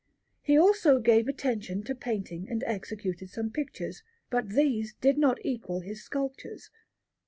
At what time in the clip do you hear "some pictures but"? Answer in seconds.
3.29-4.49